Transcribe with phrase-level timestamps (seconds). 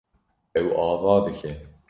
[0.59, 1.51] Ew ava dike.